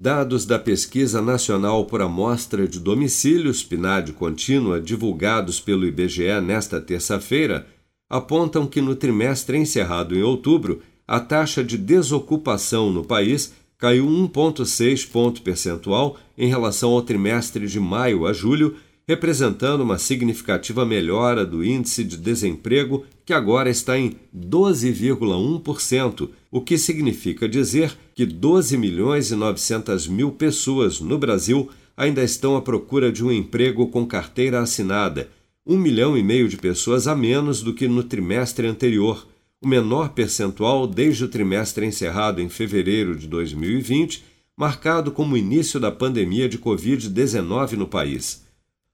[0.00, 7.66] Dados da Pesquisa Nacional por Amostra de Domicílios PNAD Contínua, divulgados pelo IBGE nesta terça-feira,
[8.08, 15.10] apontam que no trimestre encerrado em outubro, a taxa de desocupação no país caiu 1,6
[15.10, 18.76] ponto percentual em relação ao trimestre de maio a julho,
[19.08, 26.76] representando uma significativa melhora do índice de desemprego, que agora está em 12,1%, o que
[26.76, 33.10] significa dizer que 12 milhões e 900 mil pessoas no Brasil ainda estão à procura
[33.10, 35.30] de um emprego com carteira assinada,
[35.66, 39.26] um milhão e meio de pessoas a menos do que no trimestre anterior,
[39.62, 44.22] o menor percentual desde o trimestre encerrado em fevereiro de 2020,
[44.54, 48.46] marcado como o início da pandemia de Covid-19 no país.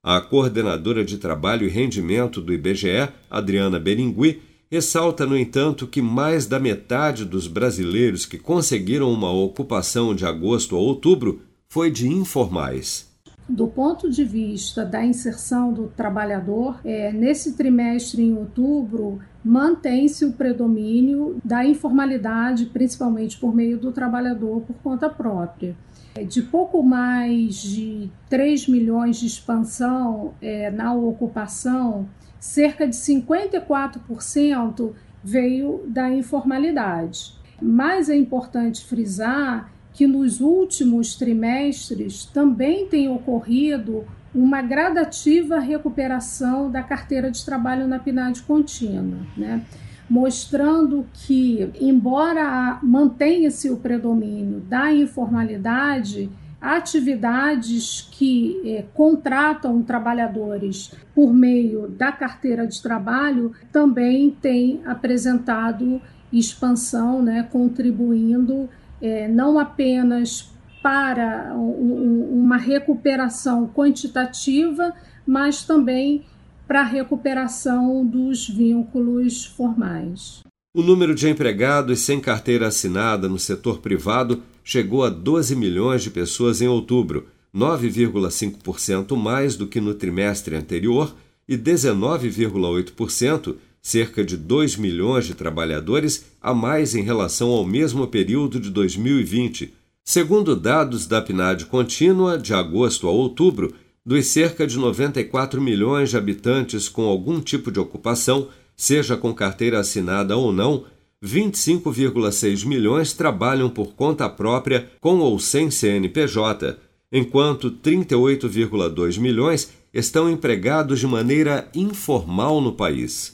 [0.06, 6.44] A coordenadora de trabalho e rendimento do IBGE, Adriana Beringui, ressalta, no entanto, que mais
[6.44, 11.40] da metade dos brasileiros que conseguiram uma ocupação de agosto a outubro
[11.70, 13.13] foi de informais.
[13.48, 20.32] Do ponto de vista da inserção do trabalhador, é, nesse trimestre, em outubro, mantém-se o
[20.32, 25.76] predomínio da informalidade, principalmente por meio do trabalhador por conta própria.
[26.14, 32.08] É, de pouco mais de 3 milhões de expansão é, na ocupação,
[32.40, 37.34] cerca de 54% veio da informalidade.
[37.60, 46.82] Mas é importante frisar que nos últimos trimestres também tem ocorrido uma gradativa recuperação da
[46.82, 49.64] carteira de trabalho na PNAD contínua, né?
[50.10, 56.28] mostrando que, embora mantenha-se o predomínio da informalidade,
[56.60, 66.00] atividades que eh, contratam trabalhadores por meio da carteira de trabalho também têm apresentado
[66.32, 68.68] expansão, né, contribuindo
[69.00, 70.50] eh, não apenas
[70.82, 74.92] para um, uma recuperação quantitativa,
[75.26, 76.24] mas também
[76.66, 80.42] para a recuperação dos vínculos formais.
[80.76, 86.10] O número de empregados sem carteira assinada no setor privado chegou a 12 milhões de
[86.10, 91.14] pessoas em outubro, 9,5% mais do que no trimestre anterior
[91.48, 98.58] e 19,8%, cerca de 2 milhões de trabalhadores a mais em relação ao mesmo período
[98.58, 99.72] de 2020
[100.06, 103.72] Segundo dados da PNAD contínua, de agosto a outubro,
[104.04, 109.80] dos cerca de 94 milhões de habitantes com algum tipo de ocupação, seja com carteira
[109.80, 110.84] assinada ou não,
[111.24, 116.76] 25,6 milhões trabalham por conta própria com ou sem CNPJ,
[117.10, 123.33] enquanto 38,2 milhões estão empregados de maneira informal no país.